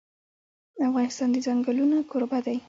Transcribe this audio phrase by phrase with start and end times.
[0.87, 2.57] افغانستان د چنګلونه کوربه دی.